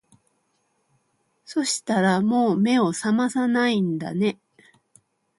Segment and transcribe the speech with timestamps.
[1.45, 4.39] そしたらもう目を覚まさないんだね